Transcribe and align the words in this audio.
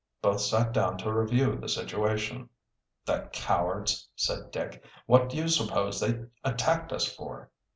Both 0.23 0.41
sat 0.41 0.73
down 0.73 0.97
to 0.97 1.13
review 1.13 1.55
the 1.57 1.69
situation. 1.69 2.49
"The 3.05 3.29
cowards!" 3.33 4.09
said 4.15 4.49
Dick. 4.49 4.83
"What 5.05 5.29
do 5.29 5.37
you 5.37 5.47
suppose 5.47 5.99
they 5.99 6.23
attacked 6.43 6.91
us 6.91 7.05
for?" 7.05 7.51